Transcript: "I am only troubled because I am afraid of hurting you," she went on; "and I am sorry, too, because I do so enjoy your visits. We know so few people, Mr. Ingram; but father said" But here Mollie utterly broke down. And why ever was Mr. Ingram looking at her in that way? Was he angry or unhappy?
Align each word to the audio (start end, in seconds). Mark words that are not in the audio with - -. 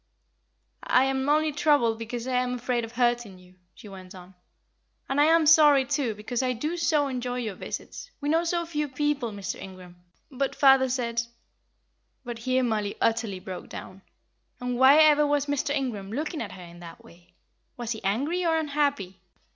"I 0.89 1.03
am 1.05 1.29
only 1.29 1.51
troubled 1.51 1.99
because 1.99 2.25
I 2.27 2.37
am 2.37 2.55
afraid 2.55 2.83
of 2.83 2.93
hurting 2.93 3.37
you," 3.37 3.53
she 3.75 3.87
went 3.87 4.15
on; 4.15 4.33
"and 5.07 5.21
I 5.21 5.25
am 5.25 5.45
sorry, 5.45 5.85
too, 5.85 6.15
because 6.15 6.41
I 6.41 6.53
do 6.53 6.75
so 6.75 7.05
enjoy 7.05 7.35
your 7.37 7.53
visits. 7.53 8.09
We 8.19 8.27
know 8.27 8.43
so 8.43 8.65
few 8.65 8.87
people, 8.87 9.29
Mr. 9.31 9.61
Ingram; 9.61 9.97
but 10.31 10.55
father 10.55 10.89
said" 10.89 11.21
But 12.25 12.39
here 12.39 12.63
Mollie 12.63 12.97
utterly 12.99 13.39
broke 13.39 13.69
down. 13.69 14.01
And 14.59 14.75
why 14.79 14.97
ever 15.03 15.27
was 15.27 15.45
Mr. 15.45 15.69
Ingram 15.69 16.11
looking 16.11 16.41
at 16.41 16.53
her 16.53 16.63
in 16.63 16.79
that 16.79 17.03
way? 17.03 17.35
Was 17.77 17.91
he 17.91 18.03
angry 18.03 18.43
or 18.43 18.57
unhappy? 18.57 19.21